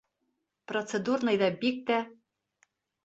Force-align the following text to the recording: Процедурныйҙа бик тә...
Процедурныйҙа 0.71 1.51
бик 1.65 1.79
тә... 1.91 2.01